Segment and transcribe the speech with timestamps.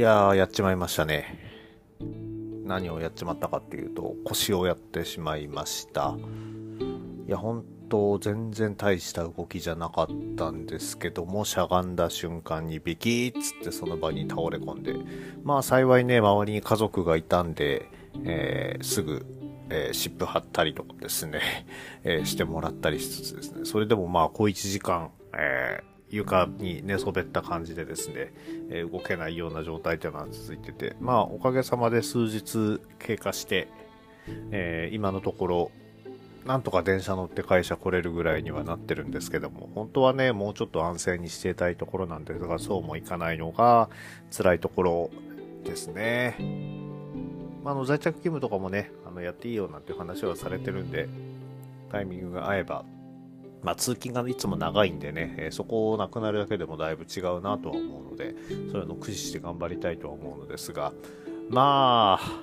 [0.00, 1.38] やー、やっちまいましたね。
[2.64, 6.16] 何をやっちまったかっていうと、腰をやってしまいました。
[7.26, 14.94] いや、本当全然大した動きじゃなかったんですけども、しゃがんだ瞬間にビキッつってその場に倒れ込んで、
[15.42, 17.86] まあ幸いね、周りに家族がいたんで、
[18.24, 19.26] えー、すぐ、
[19.68, 21.40] えー、湿布貼ったりとかですね、
[22.04, 28.32] えー、してもらったりしつつですね、それでもまあ小1時間、え床に寝そべった感じでですね、
[28.70, 33.68] え動けないような状態というのは続いてて、まあおかげさまで数日経過して、
[34.50, 35.70] え今のところ
[36.44, 43.90] なんとか電車乗って会社来れるぐらいにはなってるんですけども、本当はね、もうちょっと安静にしていたいところなんですが、そうもいかないのが
[44.36, 45.10] 辛いところ
[45.64, 46.36] ですね。
[47.62, 51.08] まあ、の在宅勤務とかもね、あのやっていいよなんて話はされてるんで、
[51.92, 52.84] タイミングが合えば、
[53.62, 58.34] まあ、通勤がいつも長いんでね、えー、そこをなくなるだけでもだいぶ違うなとは思うので、
[58.72, 60.92] そういうのを駆使して頑張りたいとは思うのですが、
[61.50, 62.40] まあ、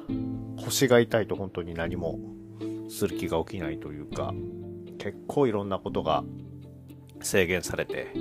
[0.63, 2.19] 腰が痛いと本当に何も
[2.89, 4.33] する気が起きないというか、
[4.99, 6.23] 結構いろんなことが
[7.21, 8.13] 制限されて、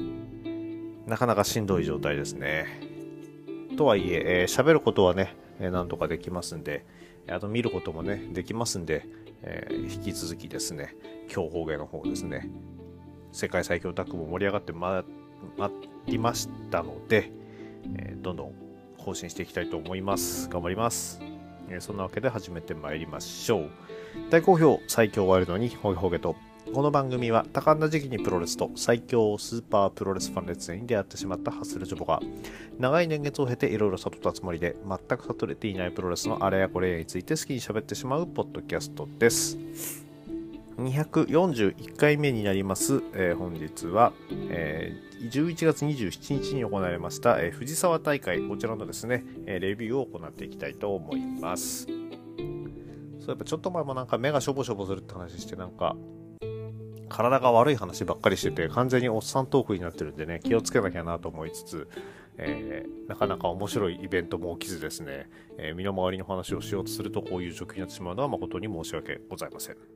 [1.07, 2.67] なかなかしんどい状態ですね。
[3.77, 6.85] とはいえ、えー、喋ることはね、えー、なんとかできますんで、
[7.29, 9.07] あと見ることもね、できますんで、
[9.43, 10.95] えー、引き続きですね、
[11.29, 12.49] 強方言の方ですね、
[13.37, 15.05] 世界最強タッグも盛り上がってま、
[15.59, 15.71] ま
[16.07, 17.31] いましたので、
[17.95, 18.55] えー、どんどん
[18.97, 20.49] 更新していきたいと思います。
[20.49, 21.21] 頑張ります。
[21.69, 23.71] えー、そんなわけで始めてまいりましょう。
[24.31, 26.35] 大好評最強ワイルドにホゲホゲと
[26.73, 32.21] この番組は多感な時期にプロレスと最強スーパープロレスファン列に出会ってしまったハッスルジョボが
[32.79, 40.06] 長い年月を経ていろいろ悟ったつもりで全く悟れていないプロレスのあれやこれやについて好きに喋ってしまうポッドキャストです。
[40.79, 44.13] 241回目になります、えー、本日は、
[44.51, 51.87] えー、11月27日に行われました、えー、藤沢大会こちらのですね、えレビューを行っていきたいと思います。
[53.27, 55.97] そういえばちょっと前もなんか目がしょぼしょぼするって話してなんか
[57.09, 61.89] 体が悪い話ばっかりしてて完全におっさんトークになってるんでね気をつけなきゃなと思いつつ、
[62.39, 69.96] えー、なかなか面白いイベントも起きずですね、えー、身の回りの話をしようとするとこういう状況になってしまうのは誠に申し訳ございません。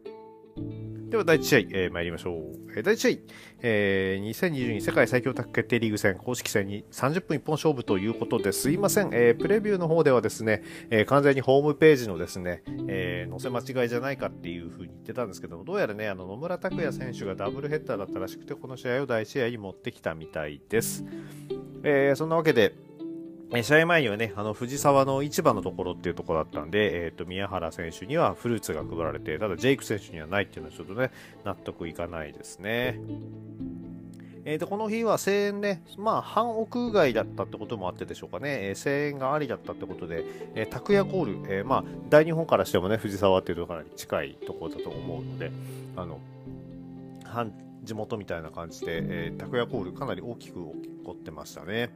[1.11, 2.61] では、第1試合、えー、参りましょう。
[2.77, 3.19] え、第1試合、
[3.63, 21.05] えー、2022世界最強タッグ決定リーグ戦公式戦に30分一本勝負ということですいません、えー、プレビューの方ではですね、えー、完全にホームページのですね、えー、載せ間違いじゃないかっていう風に言ってたんですけども、どうやらね、あの野村拓也選手がダブルヘッダーだったらしくて、この試合を第1試合に持ってきたみたいです。
[21.83, 22.75] えー、そんなわけで、
[23.63, 31.11] 試合前にはね、あの、藤沢の市場のところっていうところだったんで、えっ、ー、と、宮原選手にはフルーツが配られて、ただジェイク選手にはないっていうのはちょっとね、
[31.45, 33.01] 納得いかないですね。
[34.45, 40.25] えー、で、この日は声援ね、まあ、半屋外だったってこともあってでしょうかね、えー、声援がありだったってことで、
[40.55, 45.51] えー、拓也コール、えー、まあ、大日本からしてもね、藤沢っていうとかなり近いところだと思うので、
[45.97, 46.21] あの、
[47.25, 50.61] 半地元みたいな感じで、えー、拓也コールかなり大きく起
[51.05, 51.91] こってましたね。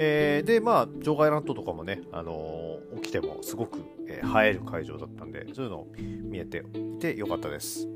[0.00, 6.64] えー、で、まあ、場外乱闘とかもね、あのー、起きてもすごく、えー、映える会場だったんで、そういうの見えて
[6.96, 7.88] いてよかったです。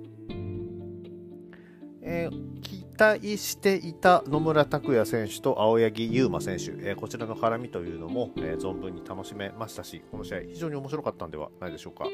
[2.05, 12.07] えー、期待していた野村拓也選手と青柳優馬選手、えー、こちらの絡みというのも、えー、存分に楽しめましたし、この試合非常に面白かったんではないでしょうか。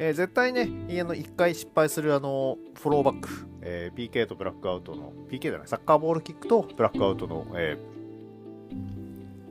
[0.00, 0.62] えー、絶対ね、
[1.00, 3.28] あの1回失敗するあのフォローバック、
[3.62, 7.89] えー、PK とブラックアウトの、PK じゃない、サッカーボールキックとブラックアウトの、えー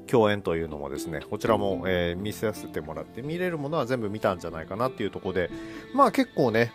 [0.10, 5.52] 共演というのもですね、こちらも、えー、見せさせてもらって、見れるものは全部見たんじゃないかなっていうところで、
[5.94, 6.72] まあ結構ね、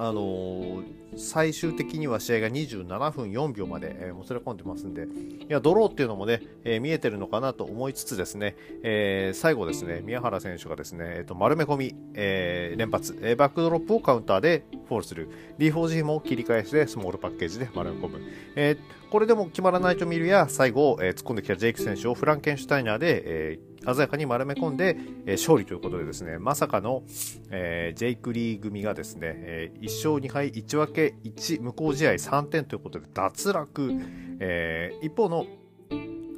[0.00, 0.84] あの、
[1.16, 5.06] 最終的には試合が27分4秒まで、えー、もつれ込んでますんで、い
[5.48, 8.54] や、ドローっていうのもね、えー、見えてるのかなと思いつつですね、
[8.84, 18.20] えー、最後ですね、宮原選手がですね、えー、と丸め込み、え、連発、え、バックドロップをカウンターでフォールする、D4G も切り返しでスモールパッケージで丸め込む、
[18.54, 18.76] え、
[19.10, 23.58] これでも決まらないと見るや、最後、え、突っ込んできたジェイク選手をフランケンシュタイナーで、え、
[23.94, 24.96] 鮮やかに丸め込んで、
[25.26, 27.02] えー、勝利ということでですね、まさかの、
[27.50, 33.92] えー、ジェイクリー組がですね、えー、1勝2敗1分け1無効試合3点ということで脱落、
[34.40, 35.46] えー、一方の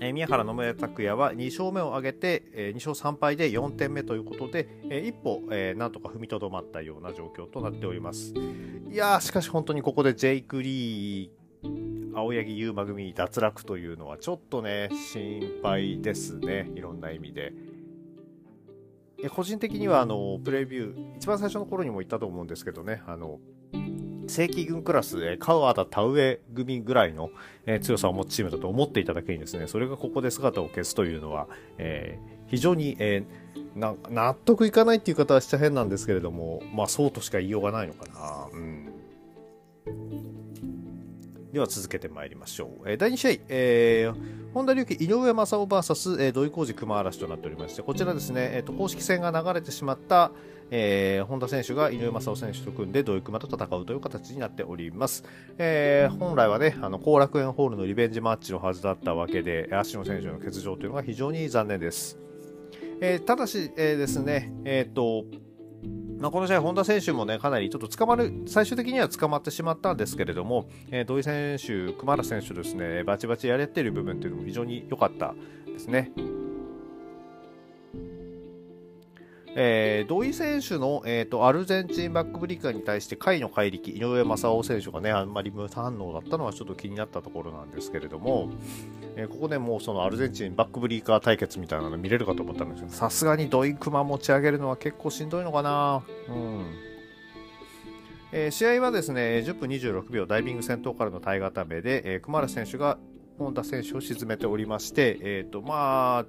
[0.02, 8.32] え宮原野村拓也は2勝目を挙げて、え2勝3敗で4点目ということで、え一歩、えなんとか踏みとどまったような状況となっております。
[8.91, 16.70] いやー、しかし本当にここでジェイク・リー青柳優馬組脱落というのはちょっとね、心配ですね。
[16.74, 17.52] いろんな意味で。
[19.28, 23.38] 個人的にはあのプレビュー、一番最初の頃にも言ったと思うんですけどね、あの
[24.26, 27.30] 正規軍クラス、えー、川田田植組ぐらいの、
[27.66, 31.48] え、強さを持つチームだと思っていただけにですね、それがここで姿を消すというのは、
[31.78, 38.48] えー、非常に、えー、な納得いかないっていう方はしちゃ変なんですけれども、まあそうとしか言いようがないのかな。
[38.52, 40.39] うん
[41.52, 42.91] では続けてまいりましょう。
[42.91, 50.31] えー、第2試合、えー、本田隆起、井上正雄 VS、えー、土井浩二熊嵐となっておりまして、こちらですね、えーと、公式戦が流れてしまった、
[50.70, 55.25] えー、本田選手が井上正雄選手と組んで土井熊と戦うという形になっております。
[55.58, 62.17] えー、本来はね、あの後楽園ホールのリベンジマッチのはずだったわけで、足野選手の欠場というのが非常に残念です。
[63.00, 65.25] えー、ただし、えー、ですね、えっ、ー、と、
[66.20, 75.34] まあ、この試合、本田選手もね、かなりちょっと捕まる、最終的には捕まってしまったんですけれども、えー、土井選手、熊原選手ですね、バチバチやれてる部分っていうのも非常に良かった
[75.67, 76.12] ですね。
[79.56, 88.50] えー、土井選手の、えーと、アルゼンチンバックブリーカーに対して下位の怪力、井上正雄選手がね、あんまり無反応だったのはちょっと気になったところなんですけれども、
[89.17, 96.03] えー、ここでもうそのアルゼンチンバックブリーカー対決みたいなの見れるかと思ったんですけど、さすがに土井熊持ち上げるのは結構しんどいのかな。
[96.29, 96.91] うん
[98.32, 102.99] えー、試合はですね、10分26秒ダイビング戦闘からの体固めで、えー、熊原選手が
[103.38, 106.26] 本田選手を沈めておりまして、えーとまあ、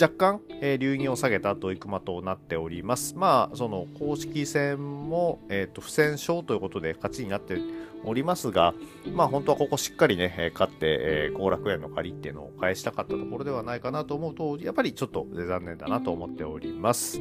[0.00, 3.14] 若干、えー、流儀を下げた土井熊となっております。
[3.16, 7.58] まあ、その公式戦も、えーと、不戦勝ということで勝ちになって
[8.04, 8.74] おりますが、
[9.14, 17.18] まあ、本当はここしっかりね、勝って、えー、後楽園の借りっていうのを返したかったところではないかなと思うと、やっぱりちょっと残念だなと思っております。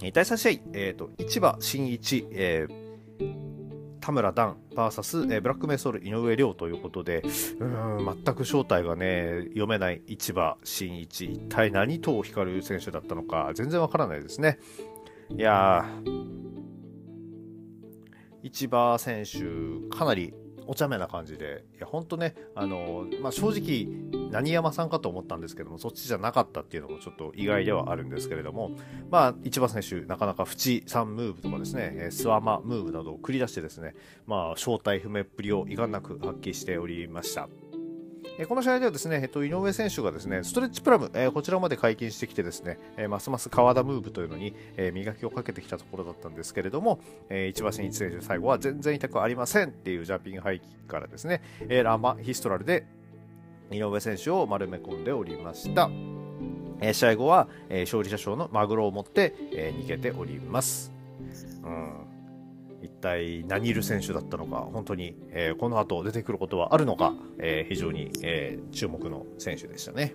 [0.00, 2.87] 第3試合、えーと、市場新一、えー
[4.08, 7.22] 田村段 VS、えー、ブラックメイソール井上亮ということで、
[7.60, 14.58] うん全く正体がね、読めない市場真一、一体何と光る選手だったのか、全然わからないですね。
[15.28, 16.28] いやー、
[18.44, 20.32] 市場選手、かなり
[20.68, 28.72] お茶目な感じで、いや、ほんとね、あの、まあ、正直、何山さんかと思ったんですけども、そっちじゃなかったっていうのもちょっと意外ではあるんですけれども、
[29.10, 33.94] まあ、市場選手、なかなか縁3ムーブとかですね、スワマムーブなどを繰り出してですね、
[34.26, 37.48] まあ、正体不明っぷりを遺憾なく発揮しておりました。
[38.40, 47.00] えこの試合ではですね、えっと、井上選手がですね、ストレッチプラム、えこちらまで解禁してきてですね、えますます川田ムーブというのに、え磨きをかけてきたところだったんですけれども、
[47.30, 52.86] え一馬身一選手最後は全然痛くありませんっていうジャンピング排気からですね、えラマヒストラルで
[53.72, 55.90] 井上選手を丸め込んでおりました。
[56.80, 60.92] え試合後は、え勝利者賞のマグロを持って、え逃げております。
[61.64, 62.07] うん
[63.00, 70.14] 体何いる選手だったのか、本当に、えー、この後出てくることはあるのか、えー、非常に、えー、注目の選手でしたね。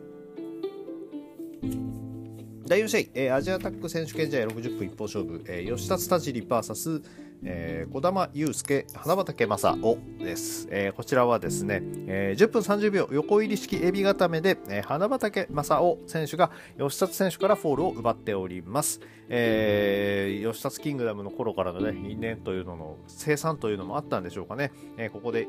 [2.65, 7.03] 第4試合、えー、アジアタック選手権試合60分一方勝負、えー、吉田田尻 VS、
[7.45, 25.47] えー、小玉祐介、花畑正雄です、えー、こちらはですね、えー、10分30秒横入り式エビ固めで、えー、花畑正雄選手が吉田選手からフォールを奪っております、えー、吉田キングダムの頃からのね因縁というのの生産というのもあったんでしょうかね、えー、ここで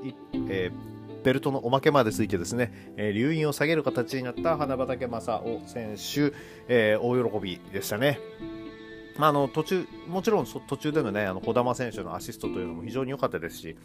[0.48, 6.36] えーベルトのおまけまでついてですね、えー、留飲を下げる形になった花畑正雄選手、
[6.68, 8.20] えー、大喜びでしたね。
[9.16, 13.76] まあ、あの途中もちろん途中での,、ね、あの児玉選手のアシストというのも非常に良かったですし、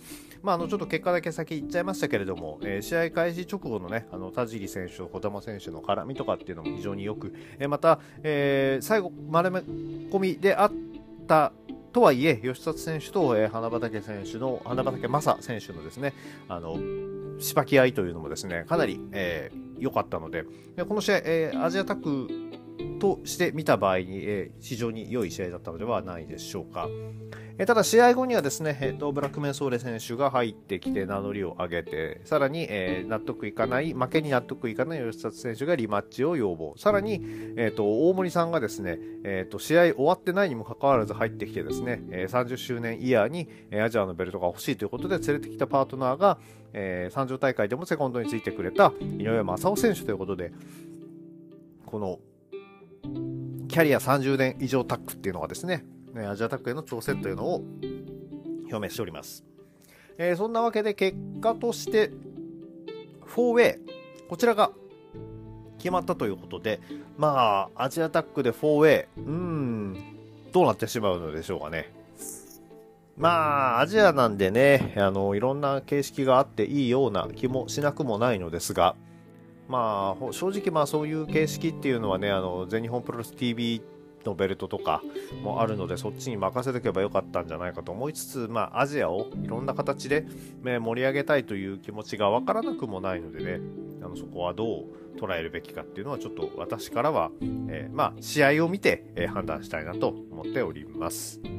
[0.41, 10.71] まあ、あのちょっと結果だけ先行っちゃいましたけれども、えー、試合開始直後の,、ね、あの田尻選手と児玉選手の絡みとかっていうのも非常によく、えー、また、えー、最後、丸め込みであっ
[11.27, 11.53] た
[11.91, 16.13] とはいえ、吉田選手と、えー、花畑選手の、花畑正選手のですね、
[16.48, 16.77] あの、
[17.39, 20.45] しばき合いというのもですね、かなり良、えー、かったので、
[20.75, 22.49] でこの試合、えー、アジアタック
[23.00, 26.88] として見た場合に、えー、非常に良い試合だったのではないでしょうか。
[27.57, 36.75] えー、ただ試合後にはですね、えーと、ブラックメンソーレ選手が入ってきて名乗りを上げて、さらに、えー、納得いかない、負けに納得いかない吉達選手がリマッチを要望。
[36.77, 37.21] さらに、
[37.57, 46.38] えーと、大森さんがですね、えーと、試合終わってないにもかかわらず入ってきてですね、えー、30周年イヤーに、え、アジアのベルトが欲しいということで連れてきたパートナーが、
[46.74, 50.51] えー、三条大会でもセコンドについてくれた井上正雄選手ということで、
[51.86, 52.19] この
[53.69, 55.85] キャリア30年以上タックっていうのはですね、
[56.27, 57.63] アジアタックへの挑戦というのを
[58.71, 59.45] 表明しております。
[60.17, 62.11] えー、そんなわけで結果として
[63.27, 63.77] 4way
[64.27, 64.71] こちらが
[65.77, 66.81] 決まったということで、
[67.15, 69.97] まあ、アジアタックで 4way、うん、
[70.51, 71.93] どうなってしまうのでしょうかね。
[73.17, 78.95] まあ、アジアなんでね、あの、いろんな形式があっていいような気もしなくもないのですが、
[79.69, 83.81] まあ、正直まあそういう形式っていうのはね、あの、全日本プロレス TV
[84.25, 85.01] のベルトとか
[85.43, 90.25] もあるのでそっちに任せておけばよかったんじゃないかと思いつつ、まあ、アジアをいろんな形で、
[90.61, 93.61] ね、盛り上げたいという気持ちが分からなくもないのでね
[94.01, 101.58] あのそこはどう捉えるべきかっていうのはちょっと私からは、えー、まあ、試合を見て、えー、判断したいなと思っております。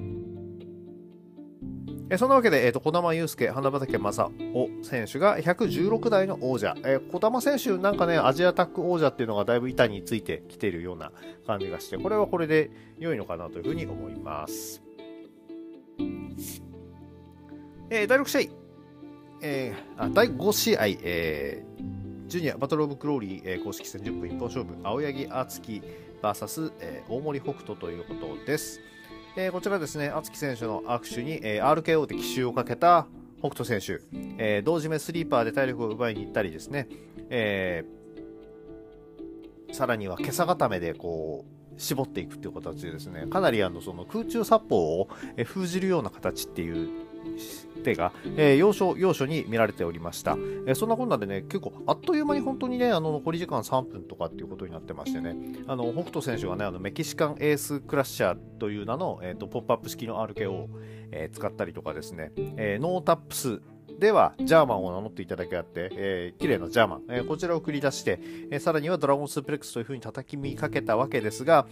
[2.13, 11.13] えそんなわけで、えーと、小玉祐介、花畑正夫選手が116代の王者、えー、小玉選手なんかね、アジアタック王者っていうのがだいぶ板についてきているような
[11.47, 14.83] 感じがして、これはこれで良いのかなというふうに思います。
[17.91, 18.51] えー、第6試合、
[19.43, 25.83] えー、あ第5試合、えー、ジュニアバトルオブクローリー、えー、公式戦10分一本勝負、青柳敦樹
[26.23, 28.81] VS、えー、大森北斗ということです。
[29.37, 33.07] えー、こちらですね、敦貴選手の握手に、えー、RKO で奇襲をかけた
[33.39, 34.03] 北斗選手、
[34.39, 36.89] えー、同時めスリーパーで体力を奪いに行ったりですね、
[37.31, 41.45] えー、さらには今朝固めでこ
[41.77, 45.09] う絞っていくという形でですね、かなりあのその空中殺法を
[45.45, 46.89] 封じるような形っていう
[47.81, 50.33] 手が、えー、要所要所に見られておりました、
[50.67, 55.37] えー、そんなこんなでね結構あっという間に本当にねあの残り時間3分とかっていうことになってましてね。
[55.67, 60.69] あの北斗選手がねあのメキシカンエースクラッシャーという名の、えーと、ポップアップ式の RK を、
[61.11, 63.61] えー、使ったりとかですね、えノータップス
[64.01, 68.19] ではジャーマンを名乗っていただけあって、えー、綺麗なジャーマン、えー、こちらを繰り出して、
[68.51, 71.67] えー、さらにはドラゴンスープレックスという風に叩き見かけたわけですが、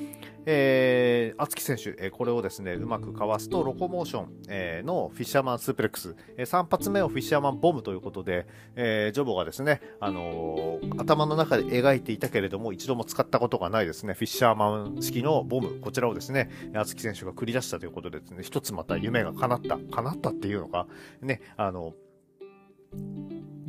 [0.45, 20.87] えー、厚木選手、えー、これをですね、うまくかわすと、ロコモーション、えー、のフィッシャーマンスープレックス、えー、3発目をフィッシャーマンボムということで、えー、ジョボがですね、あのー、頭の中で描いていたけれども、一度も使ったことがないですね、フィッシャーマン式のボム、こちらをですね、厚木選手が繰り出したということでですね、一つまた夢が叶った、叶ったっていうのか、
[21.23, 21.95] ね、あの、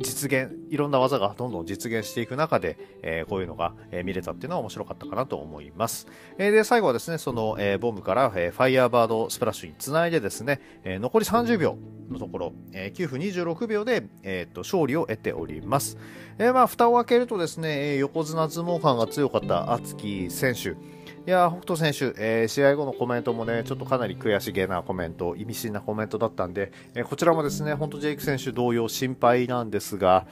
[0.02, 6.06] 実現、いろんな技がどんどん実現していく中で、えー、こういうのが、えー、見れたっていうのは面白かったかなと思います。
[6.38, 11.76] えー、で、最後はですね、その、えボムから、えファイヤーバードスプラッシュにつないでですね、え残り30秒
[12.08, 15.98] のところ、え9分26秒で、えーと、勝利を得ております。
[16.38, 20.76] えまあ、蓋を開けるとですね、横綱相撲感が強かった敦樹選手、
[21.26, 30.26] いや北斗選手、えー、試合後のコメントもね、ちょっとかなり悔しげなコメント、意味深なコメントだったんで、えー、こちらもですね、本当ジェイク選手同様心配なんですが、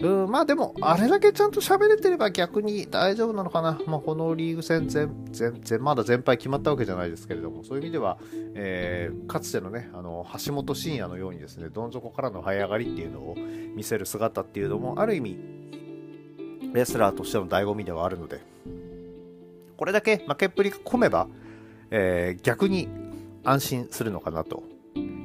[0.00, 3.80] うん、まあでも、あれだけちゃんと喋れてれば逆に大丈夫なのかな。
[3.86, 8.18] まあ、このリーグ戦全、全、全、まだ全敗決まったわけじゃないですけれども、そういう意味では、
[8.54, 13.34] えー、かつてのね、あの、橋本真也のようにですね、どん底からの這い上がりっていうのを
[13.74, 15.38] 見せる姿っていうのも、ある意味、
[16.74, 18.40] レスラーとしての醍醐味ではあるので、
[19.76, 21.28] これだけ負けっぷりが込めば、
[21.90, 22.88] えー、逆に
[23.44, 24.62] 安心するのかなと。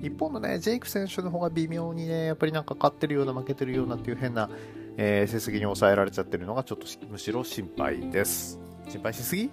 [0.01, 4.49] 一方のね、ジェイク選手の方が微妙にね、やっぱりなんか勝ってるような負けてるようなっていう変な、
[4.97, 8.59] えー、成績に抑えられちゃってるのがちょっとむしろ心配です。
[8.87, 9.49] 心配しすぎ？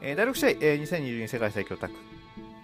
[0.00, 1.96] えー、第6試合、えー、2022世界最強タッグ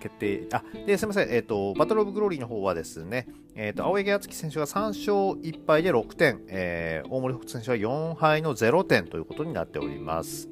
[0.00, 10.48] 決定、あ、で、すみません、えっ、ー、と、バトルオブグローリーの方はですね、えっ、ー、と、青柳敦樹選手が3勝1敗で6点、えー、大森北選手は4敗の0点ということになっております。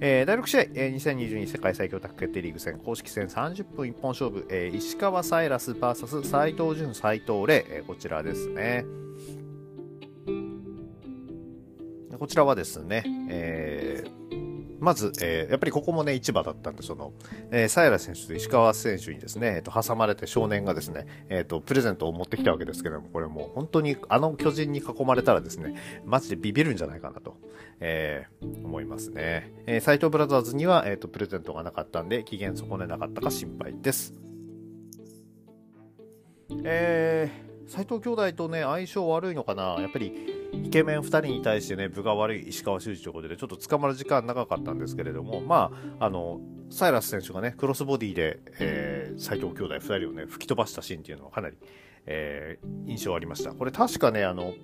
[0.00, 2.78] えー、第6試合、えー、2022世界最強タッグ決定リーグ戦。
[2.78, 8.84] 公式戦30分一本勝負、えー、石川サイラス VS 斎藤潤斎藤麗、えー、こちらですね。
[12.18, 14.25] こちらはですね、えー、
[14.78, 17.12] まず、えー、やっぱりここもね、市場だったんで、その、
[17.50, 27.36] えー、サイラ選手と石川選手にですね、えー、と挟まれて少年がですね、えっ、ー、と、プレゼントを持ってきたわけですけども、これもう本当にあの巨人に囲まれたらですね、マジでビビるんじゃないかなと、
[27.80, 29.52] えー、思いますね。
[29.66, 34.14] えー、斎藤ブラザーズには、えっ、ー、と、プレゼントがなかったんで、機嫌損ねなかったか心配です。
[36.64, 51.56] えー、斎藤兄弟とね、相性悪いのかなやっぱり、イケメン2人に対してね、分が悪い石川修司ということで、ちょっと捕まる時間長かったんですけれども、まあ、あの、サイラス選手がね、クロスボディで、えー、斎藤兄弟2人をね、吹き飛ばしたシーンっていうのはかなり、
[52.06, 53.52] えー、印象ありました。
[53.52, 54.54] これ確かね、あの、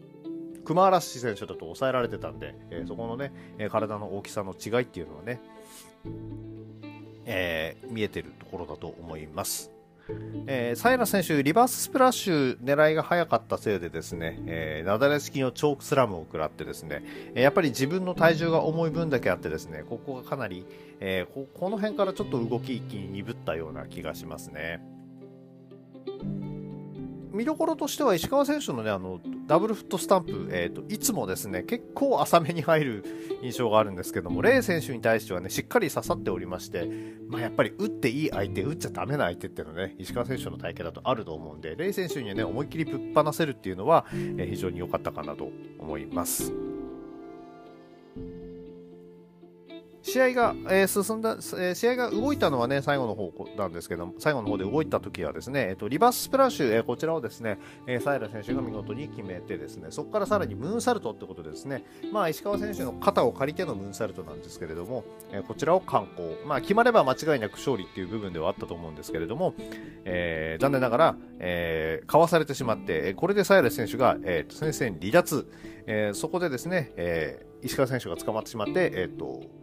[0.64, 5.40] 熊嵐選手だと抑えられてたんで、えー、そこのね、え体の大きさの違いっていうのはね、
[7.24, 9.71] えー、見えてるところだと思います。
[10.46, 17.04] えー、サイラ選手、リバーススプラッシュ狙いが早かったせいでですね、えー、なだれ式のチョークスラムを食らってですね、
[17.34, 20.66] やっぱり自分の体重が重い分だけあってですね、ここがかなり、
[21.00, 24.82] えー、ここの辺からちょっと動き一気に鈍ったような気がしますね。
[27.32, 33.04] 見どころとしては石川選手のね、あの、ダブルフットスタンプ、えっ、ー、と、いつもですね、結構浅めに入る
[33.42, 36.88] 印象があるんですけども、レイ選手に対してはね、しっかり刺さっておりまして、
[37.28, 46.71] まあ、やっぱり打っていい相手、打っちゃダメな相手っていうのはね、石川選手の体型だとあると思うんで、レイ選手にはね、思いっきりぶっ放せるっていうのは、えー、非常に良かったかなと思います。
[50.02, 66.36] 試合が、えー、進んだ、えー、試合が動いたのはね、最後の方なんですけども、最後の方で動いた時はですね、えっ、ー、と、リバーススプラッシュ、え、こちらをですね、え、サイラ選手が見事に決めてですね、そこからさらにムーンサルトってことですね、まあ、石川選手の肩を借りてのムーンサルトなんですけれども、え、こちらを観光。
[66.46, 69.54] まあ、決まれば間違いなく勝利っていう部分ではあったと思うんですけれども、
[70.04, 75.46] え、残念ながら、え、かわされてしまって、これでサイラ選手が、えー、と先生に離脱、
[75.86, 79.61] え、そこでですね、え、石川選手が捕まってしまって、えっ、と、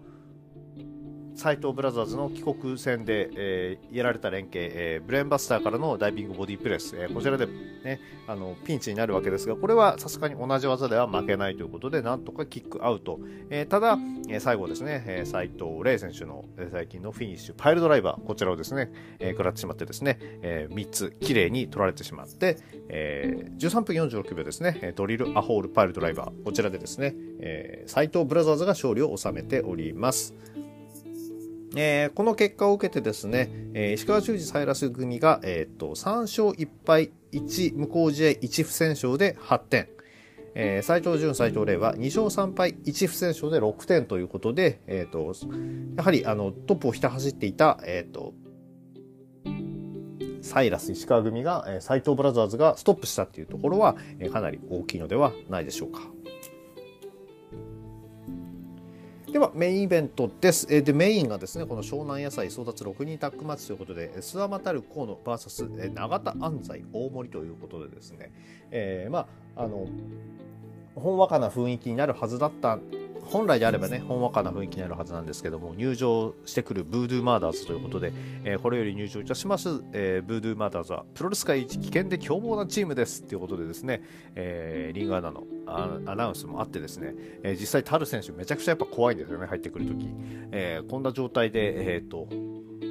[1.39, 13.19] 斎藤ブラザーズの帰国戦で、えー、やられた連携、えー、ブレーンバスターからのダイビングボディプレス、えー、こちらで、ね、あのピンチになるわけですが、これはさすがに同じ技では負けないということで、なんとかキックアウト。
[13.49, 22.57] えー、ただ、えー、最後ですね、えー、斉藤麗選手の、えー、最近のフィニッシュ、パイルドライバー、こちらをですね、えー、食らってしまってですね、えー、3つ綺麗に取られてしまって、
[22.89, 30.35] えー、13分46秒ですね、ドリルアホールパイルドライバー、こちらでですね、えー、斉藤ブラザーズが勝利を収めております。
[31.75, 39.89] えー、この結果を受けてですね、えー、石川修司サイラス組が、えー、と3勝1敗1無効試合1不戦勝で8点、
[40.55, 45.33] えー、藤潤、斉藤麗は2勝3敗1不戦勝で6点ということで、えー、と
[45.95, 48.33] やはりあのトップをひた走っていた、えー、と
[50.41, 56.01] サイラス石川組が、えー、藤ブラザーズがストップしたっていうところは、えー、かなり大きいのではないでしょうか。
[59.31, 60.65] ではメインイベントです。
[60.71, 68.31] えでメインがですねこの湘南野菜争奪6人タッグマッチということで諏訪又る河野 VS 永田安西大森ということでですね、
[68.71, 69.87] えー、まああの
[70.95, 72.79] ほんわかな雰囲気になるはずだった
[73.29, 78.11] 本来であればね、ほんわかな雰囲気になるはずなんですけども、入場してくるブードゥーマーダーズということで、
[78.43, 84.01] えー、これより入場いたします、えー、ブードゥーマーダーズは、プロレス界一危険で凶暴なチームですということでですね、
[84.35, 90.07] えー、リングアナのアナウンスもあってですね、え、実際、タル選手めちゃくちゃやっぱ怖いんですよね、入ってくるとき。
[90.51, 92.27] え、こんな状態で、えっ、と、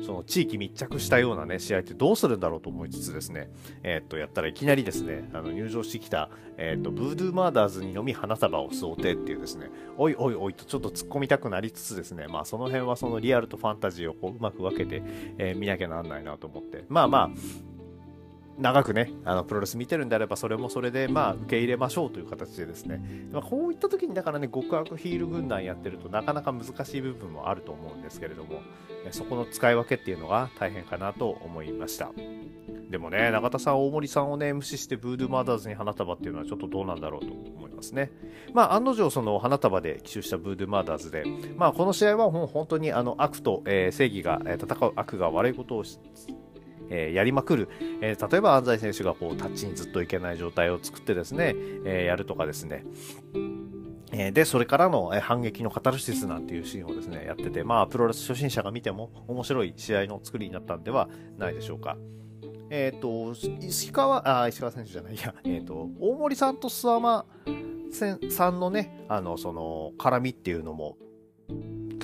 [0.04, 3.50] その地域密着したようなね、試合ってどうするんだろうと思いつつですね、
[3.82, 15.02] えー、っと、やったらいきなりですね、あの、入場してきた、えー、っと、ブードゥーマーダーズにのみ花束を想定っていうですね、おいおいおいとちょっと突っ込みたくなりつつですね、まあ、その辺はそのリアルとファンタジーをこう、うまく分けて、
[15.38, 17.30] えー、見なきゃなんないなと思って、まあまあ、
[18.58, 23.00] 長くね、あのプロレス見てるんであれば、それもそれで、まあ、受け入れましょうという形でですね、
[23.32, 28.60] まあ、こういった時に、だからね、極悪ヒール軍団やってるとなかなか難しい部分もあると思うんですけれども、
[29.12, 32.10] そこの使い分けっていうのが大変かなと思いました。
[32.90, 38.10] でもね、永田さん、大森さんをね、無視してブードゥーマーダーズに花束っていうのはちょっとどうなんだろうと思いますね。
[38.54, 41.24] まあ、案の定、その花束で奇襲したブードゥーマーダーズで、
[41.56, 45.84] まあ、この試合はもう本当にあの悪と、えー、正義が、戦う悪が悪いことを
[46.90, 47.68] えー、やりまくる、
[48.00, 52.84] えー、例えば安西選手がこうタッチにずっといけない状態を作ってですね、えー、やるとかですね、
[54.12, 61.98] えで、それからの、反撃のカタルシスなんていうシーンをですね、やってて、まあ、プロレス初心者が見ても面白い試合の作りになったんではないでしょうか。
[62.70, 67.26] えっ、と、石川、あ、石川選手じゃない、いや、えっ、と、大森さんと諏訪間
[68.30, 70.96] さんのね、あの、その、絡みっていうのも、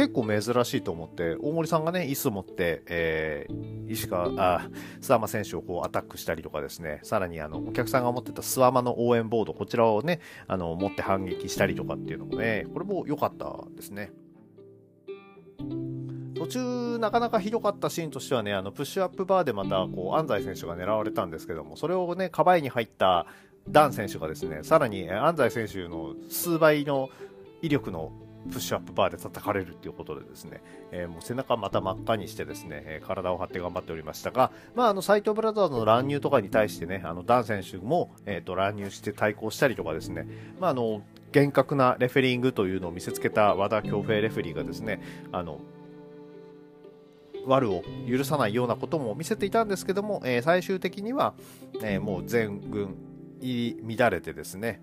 [0.05, 4.69] 結構珍しいと思って、大森さんがね、椅子持って、えー、石川、あ、
[5.01, 14.13] 諏訪間選手をこうアタックしたりとかですね、さらにあの、お客さんが持ってた諏訪間の応援ボード、こちらをね、あの、持って反撃したりとかっていうのもね、これも良かったですね。
[16.37, 23.25] 途中、なかなかひどかったシーンとしてはね、あの、プッシュアップバーでまた、こう、安西選手が狙われたんですけども、それをね、カバイに入った
[23.71, 27.09] ダン選手がですね、さらに安西選手の数倍の
[27.63, 28.13] 威力の
[28.51, 40.27] プッシュアップバーで叩かれるっていうことでですね、えー、もう背中また真っ赤にしてですね、え、体を張って頑張っておりましたが、まあ、あの、斎藤ブラザーズの乱入とかに対してね、あの、ダン選手も、えっ、ー、と、乱入して対抗したりとかですね、
[40.61, 41.03] まあ、あの、
[41.33, 45.01] 厳格なレフェリングというのを見せつけた和田強兵レフェリーがですね、
[45.33, 45.61] あの、
[47.47, 51.35] 悪を許さないようなことも見せていたんですけども、えー、最終的には、
[51.83, 52.97] えー、もう全軍
[53.41, 54.81] 入り乱れてですね、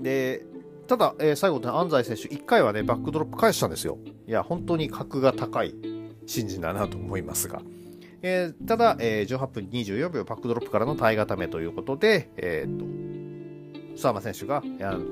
[0.00, 0.44] で、
[0.88, 3.98] ただ、えー、最後、安西選手、1回はね、バックドロップ返したんですよ。
[4.26, 5.74] いや、本当に格が高い
[6.26, 7.60] 新人だなと思いますが。
[8.22, 12.84] えー、ただ、えー、18分24秒バックドロップからの耐え固めということで、えー、っと、
[13.96, 14.62] 諏訪間選手が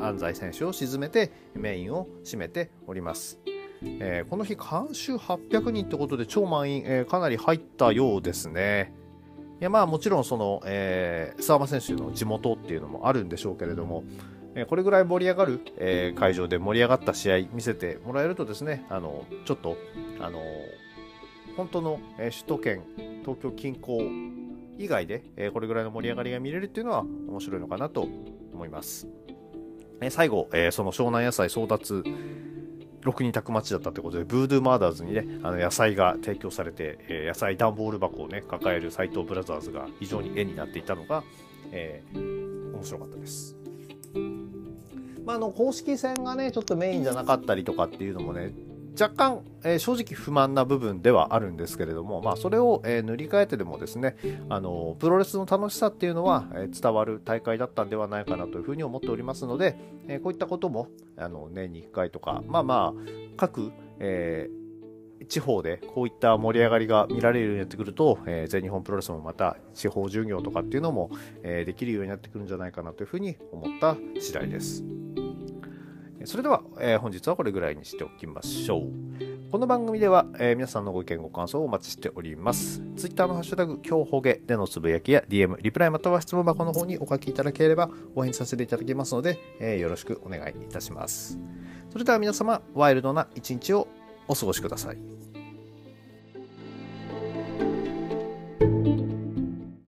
[0.01, 3.39] 安西選手を沈めてメインを締めております。
[3.83, 8.95] えー、この日、監修800人ってことで超満員、えー、かなり入ったようですね。
[9.59, 14.05] いやまあもちろんその、えー、諏訪間選手の地元っていうのもあるんでしょうけれども、
[14.57, 19.77] えこれぐらい盛り上がる、え会場で盛り上がった試合見せてもらえるとですね、あのちょっと、
[20.19, 20.40] あの
[21.57, 22.83] 本当の、え首都圏、
[23.21, 28.09] 東京近郊以外で、えこれぐらいの盛り上がりが見れるっていうのは面白いのかなと
[28.55, 29.07] 思います。
[30.01, 32.03] え最後、えその湘南野菜争奪
[33.03, 41.23] 6人宅待ちだったということで、ブードゥーマーダーズにね、あの野菜が提供されて、え、野菜段ボール箱をね、抱える斎藤ブラザーズが非常に絵になっていたのが、
[41.73, 43.56] えー、面白かったです。
[45.27, 48.53] まあ、あの公式戦がねちょっとメインじゃなかったりとかっていうのもね
[48.99, 54.17] 若干、えー、正直不満な部分ではあるんですけれども、まあ、それを、えー、塗り替えてでもですね
[54.49, 59.77] あのプロレスの楽しさっていうのは、えー、伝わる大会だったんではないかなというふうに思っておりますので、
[60.09, 63.01] えこういったこともあの年に1回とかまあまあ
[63.37, 64.49] 各、え
[65.29, 71.11] 地方でこういった盛り上がりが見られるようになってくると、えー、全日本プロレスもまた地方巡業とかっていうのも、
[71.43, 74.85] えー、できるようになってくるんじゃないかなというふうに思った次第です。
[76.27, 79.51] それでは、えー、本日はこれぐらいにしておきましょう。
[79.53, 82.83] この番組では、えー、皆さんのご意見ご感想をお待ちしております。
[82.97, 91.39] Twitter のハッシュタグ、今日ほげでのつぶやきや DM、リプライまたは質問箱の方にお書きいただければ応援させていただきますので、えー、よろしくお願いいたします。
[91.93, 93.87] それでは皆様、ワイルドな一日を
[94.27, 95.26] お過ごしください。